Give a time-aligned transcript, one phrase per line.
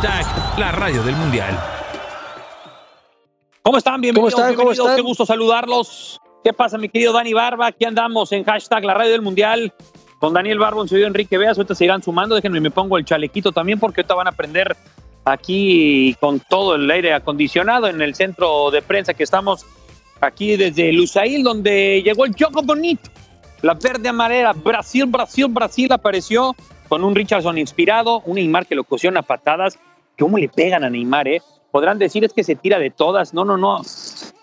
[0.00, 1.58] Hashtag la radio del mundial.
[3.62, 4.00] ¿Cómo están?
[4.00, 4.54] Bienvenidos, ¿Cómo están?
[4.54, 4.78] ¿Cómo bienvenidos.
[4.78, 4.96] están?
[4.96, 6.20] Qué gusto saludarlos.
[6.44, 7.66] ¿Qué pasa, mi querido Dani Barba?
[7.66, 9.74] Aquí andamos en hashtag la radio del mundial
[10.20, 11.58] con Daniel Barba, un servidor Enrique Veas.
[11.58, 12.36] Ahorita se irán sumando.
[12.36, 14.76] Déjenme, me pongo el chalequito también porque ahorita van a aprender
[15.24, 19.66] aquí con todo el aire acondicionado en el centro de prensa que estamos
[20.20, 23.10] aquí desde Lusail, donde llegó el Jogo Bonito.
[23.62, 26.54] La verde amarela, Brasil, Brasil, Brasil apareció
[26.88, 29.78] con un Richardson inspirado, un Neymar que lo cociona a patadas.
[30.18, 31.42] ¿Cómo le pegan a Neymar, eh?
[31.70, 33.34] Podrán decir es que se tira de todas.
[33.34, 33.82] No, no, no.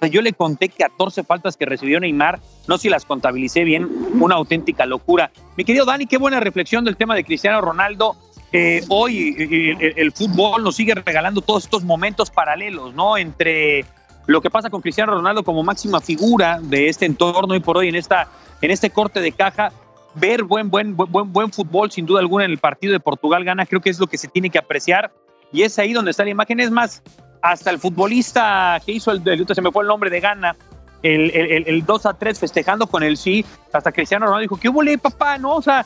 [0.09, 2.39] Yo le conté 14 faltas que recibió Neymar.
[2.67, 3.89] No sé si las contabilicé bien.
[4.19, 5.31] Una auténtica locura.
[5.57, 8.15] Mi querido Dani, qué buena reflexión del tema de Cristiano Ronaldo.
[8.51, 13.17] Eh, hoy eh, el, el fútbol nos sigue regalando todos estos momentos paralelos, ¿no?
[13.17, 13.83] Entre
[14.27, 17.89] lo que pasa con Cristiano Ronaldo como máxima figura de este entorno hoy por hoy
[17.89, 18.27] en esta
[18.61, 19.71] en este corte de caja
[20.15, 23.65] ver buen buen buen buen, fútbol sin duda alguna en el partido de Portugal gana
[23.65, 25.11] creo que es lo que se tiene que apreciar.
[25.51, 26.59] Y es ahí donde está la imagen.
[26.59, 27.03] Es más
[27.41, 30.55] hasta el futbolista que hizo el, el se me fue el nombre de Gana
[31.03, 34.69] el, el, el 2 a 3 festejando con el sí hasta Cristiano Ronaldo dijo qué
[34.69, 35.85] hubo papá no o sea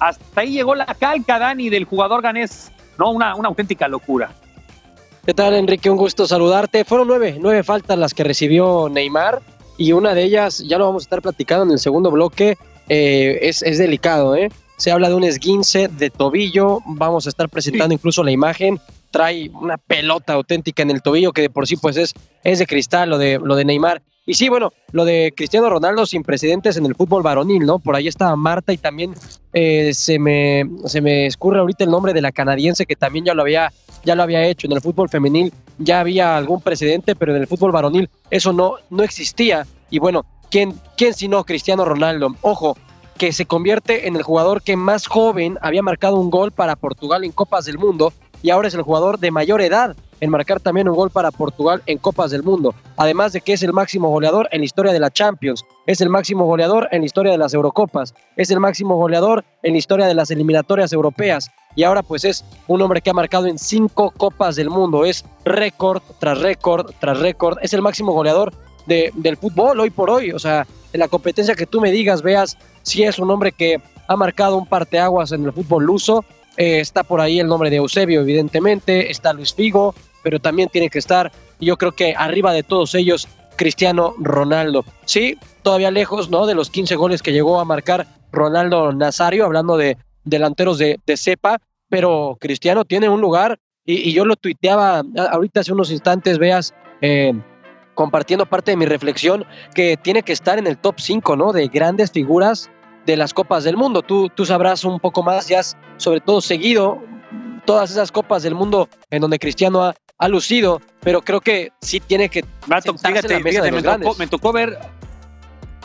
[0.00, 4.30] hasta ahí llegó la calca Dani del jugador ganés no una una auténtica locura.
[5.24, 5.90] ¿Qué tal, Enrique?
[5.90, 6.84] Un gusto saludarte.
[6.84, 9.42] Fueron nueve, nueve faltas las que recibió Neymar
[9.76, 12.56] y una de ellas, ya lo vamos a estar platicando en el segundo bloque,
[12.88, 14.50] eh, es, es, delicado, ¿eh?
[14.76, 17.94] Se habla de un esguince de tobillo, vamos a estar presentando sí.
[17.94, 18.78] incluso la imagen,
[19.10, 22.12] trae una pelota auténtica en el tobillo que de por sí pues es,
[22.44, 24.02] es de cristal lo de, lo de Neymar.
[24.28, 27.78] Y sí, bueno, lo de Cristiano Ronaldo sin precedentes en el fútbol varonil, ¿no?
[27.78, 29.14] Por ahí estaba Marta y también
[29.52, 33.34] eh, se, me, se me escurre ahorita el nombre de la canadiense que también ya
[33.34, 33.72] lo había
[34.06, 37.48] ya lo había hecho en el fútbol femenil, ya había algún precedente, pero en el
[37.48, 39.66] fútbol varonil eso no, no existía.
[39.90, 42.34] Y bueno, ¿quién, ¿quién sino Cristiano Ronaldo?
[42.42, 42.76] Ojo,
[43.18, 47.24] que se convierte en el jugador que más joven había marcado un gol para Portugal
[47.24, 48.12] en Copas del Mundo
[48.42, 51.82] y ahora es el jugador de mayor edad en marcar también un gol para Portugal
[51.86, 52.74] en Copas del Mundo.
[52.96, 56.08] Además de que es el máximo goleador en la historia de la Champions, es el
[56.08, 60.06] máximo goleador en la historia de las Eurocopas, es el máximo goleador en la historia
[60.06, 64.12] de las eliminatorias europeas y ahora pues es un hombre que ha marcado en cinco
[64.16, 68.52] Copas del Mundo, es récord tras récord tras récord, es el máximo goleador
[68.86, 72.22] de, del fútbol hoy por hoy, o sea, en la competencia que tú me digas,
[72.22, 76.24] veas si es un hombre que ha marcado un parteaguas en el fútbol luso,
[76.56, 80.88] eh, está por ahí el nombre de Eusebio, evidentemente, está Luis Figo, pero también tiene
[80.88, 81.30] que estar,
[81.60, 84.84] yo creo que arriba de todos ellos, Cristiano Ronaldo.
[85.04, 86.46] Sí, todavía lejos, ¿no?
[86.46, 91.16] De los 15 goles que llegó a marcar Ronaldo Nazario, hablando de delanteros de, de
[91.16, 91.58] cepa,
[91.88, 96.74] pero Cristiano tiene un lugar, y, y, yo lo tuiteaba ahorita hace unos instantes, veas,
[97.00, 97.32] eh,
[97.96, 101.52] compartiendo parte de mi reflexión, que tiene que estar en el top 5, ¿no?
[101.52, 102.70] De grandes figuras
[103.06, 104.02] de las Copas del Mundo.
[104.02, 107.02] Tú, tú sabrás un poco más, ya has sobre todo seguido
[107.64, 111.98] todas esas Copas del Mundo en donde Cristiano ha, ha lucido, pero creo que sí
[112.00, 114.18] tiene que Mato, fíjate, en la mesa fíjate, de los me, tocó, grandes.
[114.18, 114.78] me tocó ver,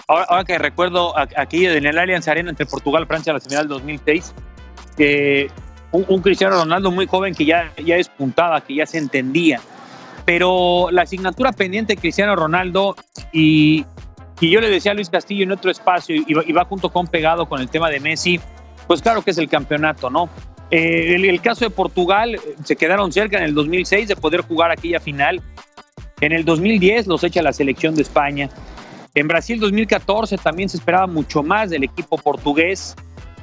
[0.07, 3.67] ahora, ahora, que recuerdo aquí en el Allianz Arena entre Portugal y Francia, la semifinal
[3.67, 4.33] del 2006,
[4.97, 5.49] que
[5.91, 9.59] un, un, Cristiano Ronaldo muy joven que ya, ya despuntaba, que ya se entendía.
[10.25, 12.95] Pero la asignatura pendiente de Cristiano Ronaldo
[13.31, 13.85] y,
[14.39, 17.61] yo le decía a Luis Castillo en otro espacio y va, junto con pegado con
[17.61, 18.39] el tema de Messi,
[18.87, 20.29] pues claro que es el campeonato, ¿no?
[20.71, 24.99] Eh, el, caso de Portugal, se quedaron cerca en el 2006 de poder jugar aquella
[24.99, 25.41] final.
[26.21, 28.49] En el 2010 los echa la selección de España.
[29.13, 32.95] En Brasil 2014 también se esperaba mucho más del equipo portugués.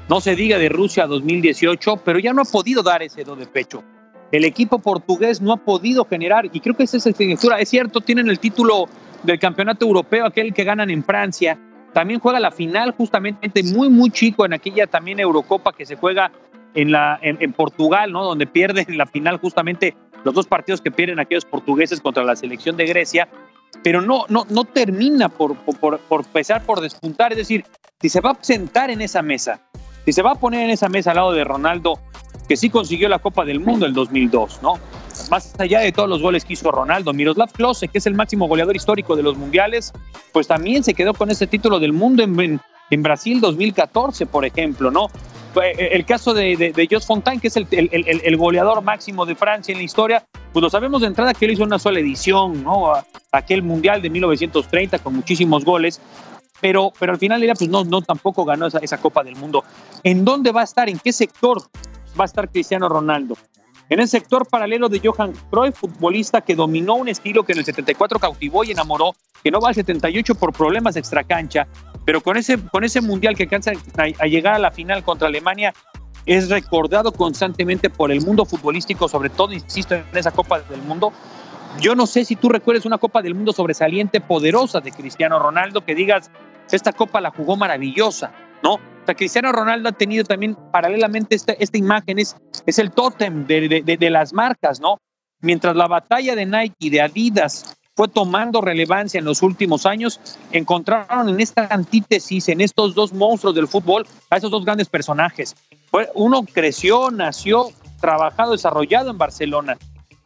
[0.08, 3.46] No se diga de Rusia 2018, pero ya no ha podido dar ese do de
[3.46, 3.84] pecho.
[4.30, 7.58] El equipo portugués no ha podido generar, y creo que esa es la signatura.
[7.58, 8.86] Es cierto, tienen el título
[9.22, 11.58] del campeonato europeo, aquel que ganan en Francia.
[11.94, 16.30] También juega la final, justamente muy, muy chico en aquella también Eurocopa que se juega
[16.74, 18.24] en, la, en, Portugal, ¿no?
[18.24, 22.36] Donde pierden en la final justamente los dos partidos que pierden aquellos portugueses contra la
[22.36, 23.28] selección de Grecia,
[23.82, 27.32] pero no, no, no termina por, por, por pesar, por despuntar.
[27.32, 27.64] Es decir,
[28.00, 29.60] si se va a sentar en esa mesa,
[30.04, 31.98] si se va a poner en esa mesa al lado de Ronaldo,
[32.48, 34.74] que sí consiguió la Copa del Mundo el 2002, ¿no?
[35.30, 38.48] Más allá de todos los goles que hizo Ronaldo, Miroslav Klose, que es el máximo
[38.48, 39.92] goleador histórico de los mundiales,
[40.32, 42.60] pues también se quedó con ese título del mundo en, en,
[42.90, 45.10] en Brasil 2014, por ejemplo, ¿no?
[45.62, 49.34] Eh, el caso de, de, de Jos Fontaine, que es el, el, goleador máximo de
[49.34, 52.62] Francia en la historia, pues lo sabemos de entrada que él hizo una sola edición,
[52.62, 52.92] ¿no?
[53.32, 56.00] Aquel Mundial de 1930 con muchísimos goles,
[56.60, 59.64] pero, pero al final pues no, no tampoco ganó esa, esa Copa del Mundo.
[60.02, 60.88] ¿En dónde va a estar?
[60.88, 61.62] ¿En qué sector
[62.18, 63.36] va a estar Cristiano Ronaldo?
[63.90, 67.64] En el sector paralelo de Johan Cruyff, futbolista que dominó un estilo que en el
[67.64, 71.66] 74 cautivó y enamoró, que no va al 78 por problemas extracancha,
[72.04, 75.72] pero con ese, con ese mundial que alcanza a, llegar a la final contra Alemania,
[76.26, 81.12] es recordado constantemente por el mundo futbolístico, sobre todo, insisto, en esa Copa del Mundo.
[81.80, 85.82] Yo no sé si tú recuerdas una Copa del Mundo sobresaliente, poderosa de Cristiano Ronaldo,
[85.86, 86.30] que digas,
[86.70, 88.32] esta Copa la jugó maravillosa,
[88.62, 88.74] ¿no?
[88.74, 93.46] O sea, Cristiano Ronaldo ha tenido también paralelamente esta, esta imagen, es, es el tótem
[93.46, 94.98] de, de, de las marcas, ¿no?
[95.40, 100.20] Mientras la batalla de Nike y de Adidas fue tomando relevancia en los últimos años,
[100.52, 105.56] encontraron en esta antítesis, en estos dos monstruos del fútbol, a esos dos grandes personajes.
[106.14, 109.76] Uno creció, nació, trabajado, desarrollado en Barcelona.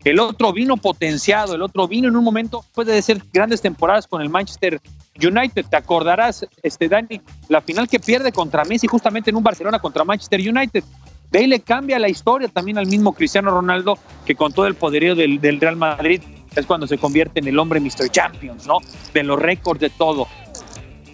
[0.04, 4.20] El otro vino potenciado, el otro vino en un momento, puede ser grandes temporadas con
[4.20, 4.80] el Manchester
[5.16, 5.64] United.
[5.70, 10.02] Te acordarás, este Dani, la final que pierde contra Messi justamente en un Barcelona contra
[10.02, 10.82] Manchester United.
[11.30, 13.96] De ahí le cambia la historia también al mismo Cristiano Ronaldo,
[14.26, 16.20] que con todo el poderío del, Real Madrid
[16.54, 18.10] es cuando se convierte en el hombre Mr.
[18.10, 18.78] Champions, ¿no?
[19.14, 20.26] De los récords de todo.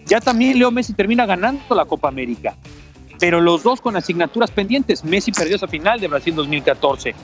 [0.06, 2.56] Ya también Leo Messi termina ganando la Copa América,
[3.18, 5.04] pero los dos con asignaturas pendientes.
[5.04, 7.14] Messi perdió esa final de Brasil 2014.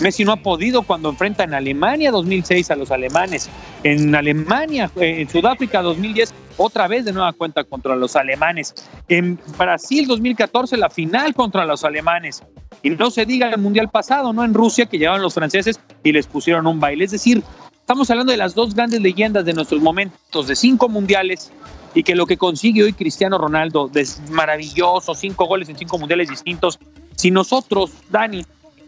[0.00, 3.50] Messi no ha podido cuando enfrenta en Alemania 2006 a los alemanes.
[3.82, 8.74] En Alemania, eh, en Sudáfrica 2010, otra vez de nueva cuenta contra los alemanes.
[9.08, 12.42] En Brasil 2014, la final contra los alemanes.
[12.82, 14.44] Y no se diga el mundial pasado, ¿no?
[14.44, 17.04] En Rusia, que llegaban los franceses y les pusieron un baile.
[17.04, 17.42] Es decir,
[17.92, 21.52] estamos hablando de las dos grandes leyendas de nuestros momentos, de cinco mundiales,
[21.94, 26.30] y que lo que consigue hoy Cristiano Ronaldo, es maravilloso, cinco goles en cinco mundiales
[26.30, 26.78] distintos.
[27.16, 28.46] Si nosotros, Dani,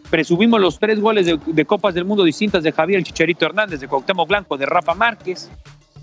[0.09, 4.27] presumimos los tres goles de, Copas del Mundo distintas de Javier Chicharito Hernández, de Cuauhtémoc
[4.27, 5.51] Blanco, de Rafa Márquez,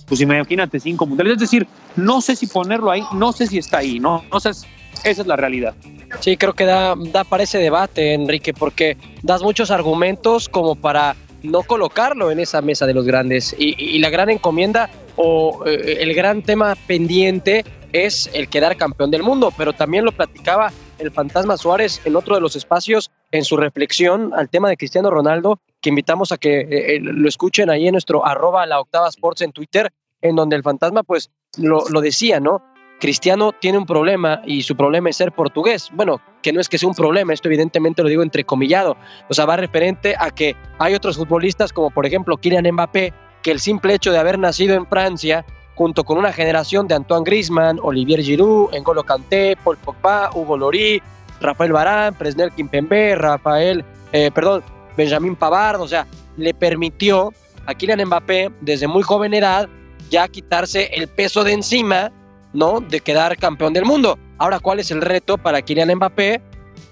[0.07, 1.33] pues imagínate cinco mundiales.
[1.33, 1.65] Es decir,
[1.95, 4.23] no sé si ponerlo ahí, no sé si está ahí, ¿no?
[4.31, 4.67] No sé, esa
[5.03, 5.73] es la realidad.
[6.19, 11.15] Sí, creo que da, da para ese debate, Enrique, porque das muchos argumentos como para
[11.43, 13.55] no colocarlo en esa mesa de los grandes.
[13.57, 19.23] Y, la gran encomienda o eh, el gran tema pendiente es el quedar campeón del
[19.23, 23.57] mundo, pero también lo platicaba el fantasma Suárez en otro de los espacios en su
[23.57, 27.87] reflexión al tema de Cristiano Ronaldo, que invitamos a que eh, eh, lo escuchen ahí
[27.87, 29.91] en nuestro arroba la octava sports en Twitter,
[30.21, 32.63] en donde el fantasma pues lo, lo decía, ¿no?
[33.01, 35.89] Cristiano tiene un problema y su problema es ser portugués.
[35.91, 38.95] Bueno, que no es que sea un problema, esto evidentemente lo digo entrecomillado.
[39.27, 43.11] O sea, va referente a que hay otros futbolistas como por ejemplo Kylian Mbappé,
[43.41, 45.43] que el simple hecho de haber nacido en Francia,
[45.73, 51.01] junto con una generación de Antoine Griezmann, Olivier Giroud, N'Golo Kanté, Paul Pogba, Hugo Lloris,
[51.39, 54.63] Rafael Varane, Presnel Kimpembe, Rafael, eh, perdón,
[54.95, 56.05] Benjamin Pavard, o sea,
[56.37, 57.33] le permitió
[57.65, 59.67] a Kylian Mbappé desde muy joven edad
[60.11, 62.11] ya quitarse el peso de encima
[62.53, 62.81] ¿no?
[62.81, 64.17] De quedar campeón del mundo.
[64.37, 66.41] Ahora, ¿cuál es el reto para Kylian Mbappé?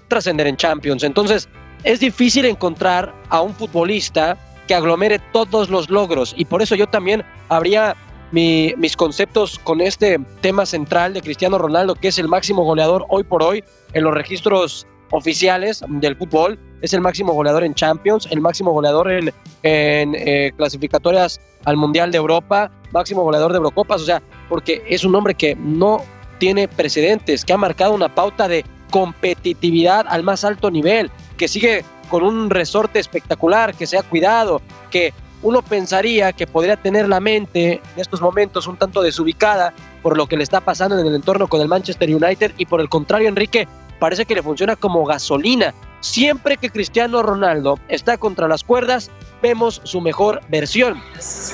[0.08, 1.02] Trascender en Champions.
[1.02, 1.48] Entonces,
[1.84, 4.36] es difícil encontrar a un futbolista
[4.66, 7.96] que aglomere todos los logros y por eso yo también habría
[8.30, 13.24] mis conceptos con este tema central de Cristiano Ronaldo, que es el máximo goleador hoy
[13.24, 16.58] por hoy en los registros oficiales del fútbol.
[16.80, 22.18] Es el máximo goleador en Champions, el máximo goleador en, eh, clasificatorias al Mundial de
[22.18, 26.02] Europa, máximo goleador de Eurocopas, o sea, porque es un hombre que no
[26.38, 31.84] tiene precedentes, que ha marcado una pauta de competitividad al más alto nivel, que sigue
[32.08, 35.12] con un resorte espectacular, que se ha cuidado, que
[35.42, 40.26] uno pensaría que podría tener la mente en estos momentos un tanto desubicada por lo
[40.26, 43.28] que le está pasando en el entorno con el Manchester United y por el contrario,
[43.28, 43.66] Enrique,
[43.98, 45.74] parece que le funciona como gasolina.
[46.00, 49.10] Siempre que Cristiano Ronaldo está contra las cuerdas,
[49.42, 51.00] vemos su mejor versión.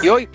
[0.02, 0.28] Y hoy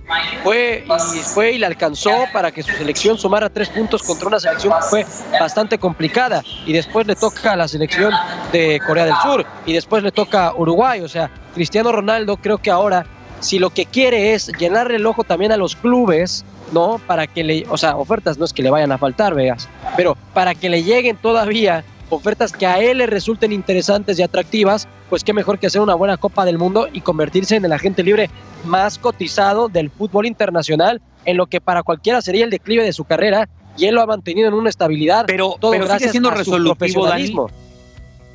[0.43, 0.83] fue
[1.15, 4.73] y, fue y le alcanzó para que su selección sumara tres puntos contra una selección
[4.73, 5.05] que fue
[5.39, 6.43] bastante complicada.
[6.65, 8.13] Y después le toca a la selección
[8.51, 11.01] de Corea del Sur y después le toca a Uruguay.
[11.01, 13.05] O sea, Cristiano Ronaldo creo que ahora,
[13.39, 16.99] si lo que quiere es llenarle el ojo también a los clubes, ¿no?
[17.07, 20.17] Para que le, o sea, ofertas no es que le vayan a faltar, veas, pero
[20.33, 25.23] para que le lleguen todavía ofertas que a él le resulten interesantes y atractivas, pues
[25.23, 28.29] qué mejor que hacer una buena Copa del Mundo y convertirse en el agente libre
[28.65, 33.05] más cotizado del fútbol internacional, en lo que para cualquiera sería el declive de su
[33.05, 35.25] carrera, y él lo ha mantenido en una estabilidad.
[35.27, 37.49] Pero, todo pero sigue siendo resolutivo,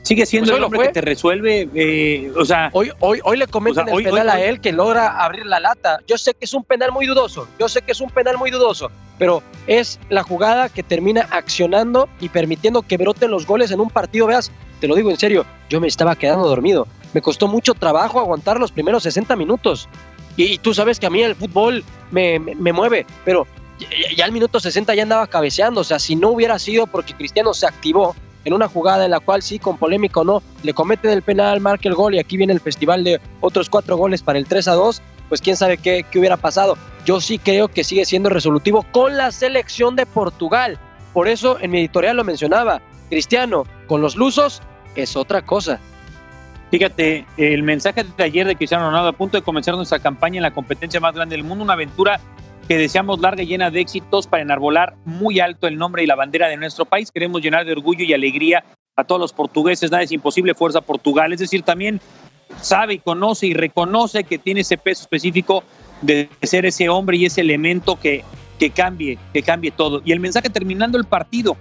[0.07, 0.87] sigue siendo Pues el lo hombre fue.
[0.87, 4.11] que te resuelve, eh, o sea, Hoy, hoy, hoy le comentan O sea, hoy- el
[4.11, 5.99] penal hoy- a él que logra abrir la lata.
[6.07, 8.51] Yo sé que es un penal muy dudoso, yo sé que es un penal muy
[8.53, 13.81] dudoso, pero es la jugada que termina accionando y permitiendo que broten los goles en
[13.81, 14.27] un partido.
[14.29, 16.87] Veas, te lo digo en serio, yo me estaba quedando dormido.
[17.13, 19.89] Me costó mucho trabajo aguantar los primeros 60 minutos.
[20.37, 23.47] Y, y tú sabes que a mí el fútbol me, me- me mueve, pero
[23.79, 25.81] ya, ya al minuto 60 ya andaba cabeceando.
[25.81, 28.15] O sea, si no hubiera sido porque Cristiano se activó
[28.47, 31.61] en una jugada en la cual sí, con polémica o no, le cometen el penal,
[31.61, 34.69] marca el gol y aquí viene el festival de otros cuatro goles para el 3
[34.69, 36.79] a 2, pues quién sabe qué, hubiera pasado.
[37.05, 40.79] Yo sí creo que sigue siendo resolutivo con la selección de Portugal.
[41.12, 44.62] Por eso en mi editorial lo mencionaba, Cristiano con los lusos
[44.95, 45.81] es otra cosa.
[46.71, 50.43] Fíjate, el mensaje de ayer de Cristiano Ronaldo a punto de comenzar nuestra campaña en
[50.43, 52.21] la competencia más grande del mundo, una aventura
[52.68, 56.16] que deseamos larga y llena de éxitos para enarbolar muy alto el nombre y la
[56.16, 57.11] bandera de nuestro país.
[57.12, 58.64] Queremos llenar de orgullo y alegría
[58.96, 59.90] a todos los portugueses.
[59.90, 61.32] Nada es imposible, fuerza Portugal.
[61.32, 62.00] Es decir, también
[62.61, 65.62] sabe y conoce y reconoce que tiene ese peso específico
[66.02, 68.25] de ser ese hombre y ese elemento que,
[68.58, 70.02] que cambie, que cambie todo.
[70.04, 71.56] Y el mensaje terminando el partido,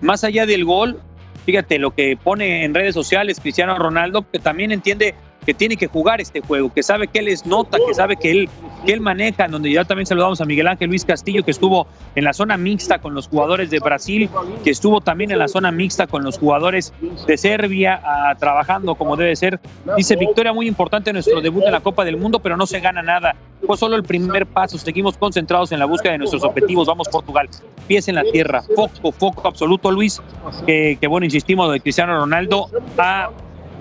[0.00, 1.00] más allá del gol,
[1.46, 5.14] fíjate lo que pone en redes sociales Cristiano Ronaldo, que también entiende
[5.48, 8.30] que tiene que jugar este juego, que sabe que él es nota, que sabe que
[8.30, 8.50] él,
[8.84, 11.86] que él maneja, donde ya también saludamos a Miguel Ángel Luis Castillo, que estuvo
[12.16, 14.28] en la zona mixta con los jugadores de Brasil,
[14.62, 16.92] que estuvo también en la zona mixta con los jugadores
[17.26, 17.98] de Serbia,
[18.38, 19.58] trabajando como debe ser.
[19.96, 22.80] Dice, victoria muy importante en nuestro debut en la Copa del Mundo, pero no se
[22.80, 23.34] gana nada.
[23.66, 27.48] Fue solo el primer paso, seguimos concentrados en la búsqueda de nuestros objetivos, vamos Portugal,
[27.86, 30.20] pies en la tierra, foco, foco absoluto, Luis,
[30.66, 32.68] que, que bueno, insistimos, de Cristiano Ronaldo.
[32.98, 33.30] Ha,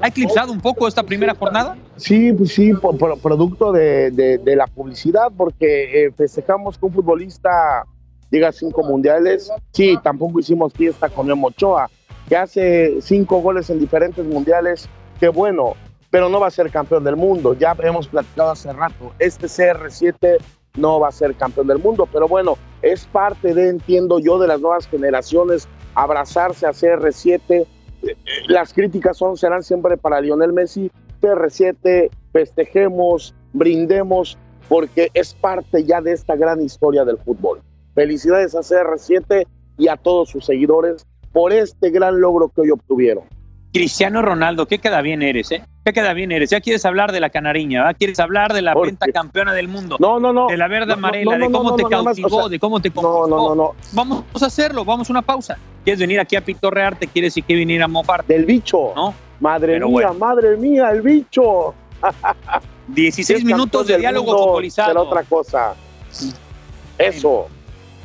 [0.01, 1.75] ha eclipsado un poco esta primera jornada.
[1.95, 6.85] Sí, pues sí, por, por- producto de, de- de la publicidad, porque eh, festejamos que
[6.85, 7.85] un futbolista
[8.29, 9.51] llega a cinco mundiales.
[9.71, 11.89] Sí, tampoco hicimos fiesta con Memo Ochoa,
[12.29, 14.87] que hace cinco goles en diferentes mundiales.
[15.19, 15.73] Qué bueno,
[16.11, 17.53] pero no va a ser campeón del mundo.
[17.55, 19.13] Ya hemos platicado hace rato.
[19.17, 20.37] Este CR7
[20.75, 24.47] no va a ser campeón del mundo, pero bueno, es parte de, entiendo yo, de
[24.47, 27.65] las nuevas generaciones abrazarse a CR7.
[28.47, 34.37] Las críticas son, serán siempre para Lionel Messi, CR7, festejemos, brindemos,
[34.69, 37.61] porque es parte ya de esta gran historia del fútbol.
[37.95, 39.47] Felicidades a CR7
[39.77, 43.25] y a todos sus seguidores por este gran logro que hoy obtuvieron.
[43.73, 45.63] Cristiano Ronaldo, qué queda bien eres, ¿eh?
[45.87, 46.49] Qué queda bien eres.
[46.49, 47.95] Ya quieres hablar de la canariña, ¿verdad?
[47.97, 50.47] Quieres hablar de la ¿Por venta campeona del mundo, No, no, no.
[50.47, 52.39] de la verde No, no, amarela, no, de no, cómo no, te no, cautivó, o
[52.41, 53.27] sea, de cómo te No, conquistó.
[53.29, 53.75] no, no, no.
[53.93, 55.57] Vamos a hacerlo, vamos a una pausa.
[55.85, 57.07] ¿Quieres venir aquí a pitorrearte?
[57.07, 58.33] ¿Quieres que venir a mofarte?
[58.33, 58.91] Del bicho.
[58.97, 59.13] ¿No?
[59.39, 60.13] Madre Pero mía, bueno.
[60.15, 61.73] madre mía, el bicho.
[62.89, 64.89] 16 Es minutos de diálogo futbolizado.
[64.89, 65.73] será otra cosa.
[66.97, 67.47] Eso.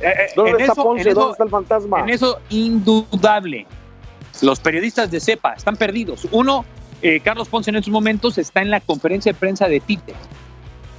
[0.00, 1.02] Eh, eh, ¿Dónde en está eso- Ponce?
[1.02, 1.98] en eso- ¿Dónde está el fantasma?
[2.00, 3.66] En eso, indudable.
[4.40, 6.28] Los periodistas de CEPA están perdidos.
[6.30, 6.64] Uno,
[7.02, 10.14] eh, Carlos Ponce en estos momentos está en la conferencia de prensa de Tite,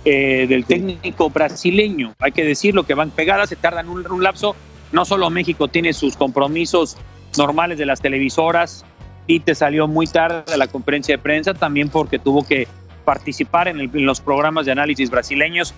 [0.05, 2.13] eh, del técnico brasileño.
[2.19, 4.55] Hay que decirlo, que van pegadas, se tardan un, un lapso.
[4.91, 6.97] No solo México tiene sus compromisos
[7.37, 8.85] normales de las televisoras.
[9.27, 12.67] Tite salió muy tarde de la conferencia de prensa, también porque tuvo que
[13.05, 15.73] participar en, el- en los programas de análisis brasileños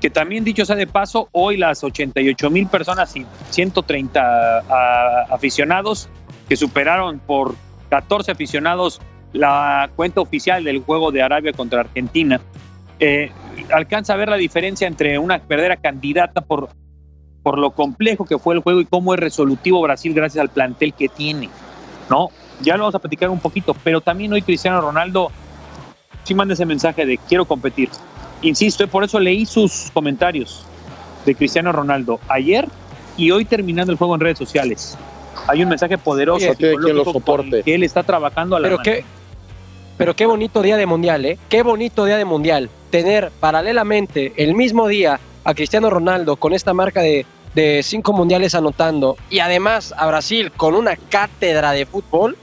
[0.00, 4.20] que también dicho sea de paso, hoy las 88 mil personas y 130
[4.68, 6.10] ah, aficionados
[6.50, 7.54] que superaron por
[7.88, 9.00] 14 aficionados
[9.36, 12.40] la cuenta oficial del juego de Arabia contra Argentina,
[12.98, 13.30] eh,
[13.72, 16.70] alcanza a ver la diferencia entre una verdadera candidata por,
[17.42, 20.94] por lo complejo que fue el juego y cómo es resolutivo Brasil gracias al plantel
[20.94, 21.48] que tiene,
[22.08, 22.30] ¿no?
[22.62, 25.30] Ya lo vamos a platicar un poquito, pero también hoy Cristiano Ronaldo
[26.24, 27.90] sí manda ese mensaje de quiero competir.
[28.42, 30.64] Insisto, y por eso leí sus comentarios
[31.26, 32.66] de Cristiano Ronaldo ayer
[33.16, 34.96] y hoy terminando el juego en redes sociales.
[35.48, 37.62] Hay un mensaje poderoso Oye, lo soporte.
[37.62, 38.84] que él está trabajando a la Pero mano.
[38.84, 39.04] qué,
[39.96, 41.38] pero qué bonito día de mundial, ¿eh?
[41.48, 42.70] Qué bonito día de mundial.
[42.90, 47.24] Tener paralelamente el mismo día a Cristiano Ronaldo con esta marca de,
[47.54, 52.36] de cinco mundiales anotando y además a Brasil con una cátedra de fútbol.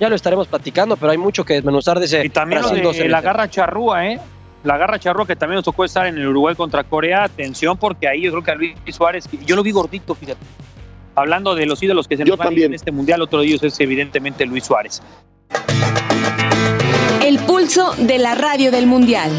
[0.00, 2.82] ya lo estaremos platicando, pero hay mucho que desmenuzar de ese Y también lo Brasil
[2.82, 3.08] de 12.
[3.08, 4.20] la garra charrúa, ¿eh?
[4.64, 7.24] La garra charrúa que también nos tocó estar en el Uruguay contra Corea.
[7.24, 10.40] Atención, porque ahí yo creo que a Luis Suárez, yo lo vi gordito, fíjate.
[11.14, 13.62] Hablando de los ídolos que se Yo nos van en este mundial, otro de ellos
[13.62, 15.02] es evidentemente Luis Suárez.
[17.46, 19.30] Pulso de la radio del mundial.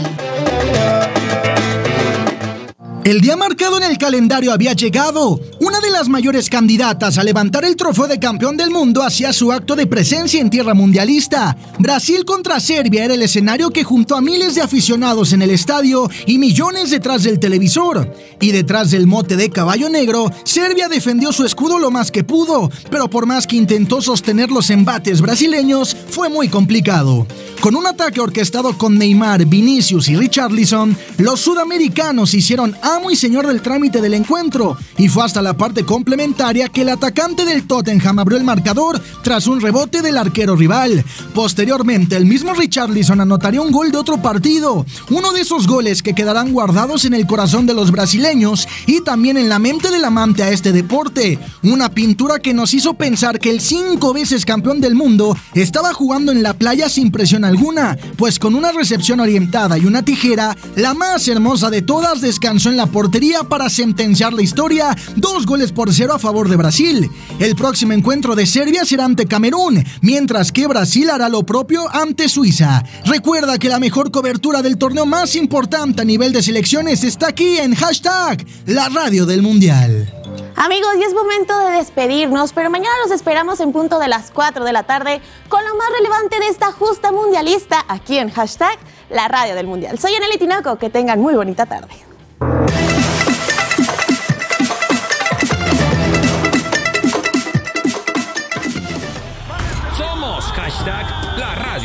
[3.04, 5.38] El día marcado en el calendario había llegado.
[5.60, 9.52] Una de las mayores candidatas a levantar el trofeo de campeón del mundo hacía su
[9.52, 11.58] acto de presencia en tierra mundialista.
[11.80, 16.10] Brasil contra Serbia era el escenario que juntó a miles de aficionados en el estadio
[16.26, 18.10] y millones detrás del televisor.
[18.40, 22.72] Y detrás del mote de caballo negro, Serbia defendió su escudo lo más que pudo,
[22.90, 27.28] pero por más que intentó sostener los embates brasileños, fue muy complicado.
[27.60, 33.48] Con un ataque orquestado con Neymar, Vinicius y Richarlison, los sudamericanos hicieron amo y señor
[33.48, 38.20] del trámite del encuentro, y fue hasta la parte complementaria que el atacante del Tottenham
[38.20, 41.04] abrió el marcador tras un rebote del arquero rival.
[41.34, 46.14] Posteriormente, el mismo Richarlison anotaría un gol de otro partido, uno de esos goles que
[46.14, 50.44] quedarán guardados en el corazón de los brasileños y también en la mente del amante
[50.44, 54.96] a este deporte, una pintura que nos hizo pensar que el cinco veces campeón del
[54.96, 59.86] mundo estaba jugando en la playa sin presión alguna, pues con una recepción orientada y
[59.86, 64.96] una tijera, la más hermosa de todas descansó en la portería para sentenciar la historia,
[65.16, 67.10] dos goles por cero a favor de Brasil.
[67.40, 72.30] El próximo encuentro de Serbia será ante Camerún, mientras que Brasil hará lo propio ante
[72.30, 72.84] Suiza.
[73.06, 77.58] Recuerda que la mejor cobertura del torneo más importante a nivel de selecciones está aquí
[77.58, 80.12] en hashtag la radio del mundial.
[80.56, 84.64] Amigos, y es momento de despedirnos, pero mañana los esperamos en punto de las 4
[84.64, 88.78] de la tarde con lo más relevante de esta justa mundialista aquí en hashtag
[89.10, 89.98] la radio del mundial.
[90.00, 92.13] Soy Anely Tinaco, que tengan muy bonita tarde.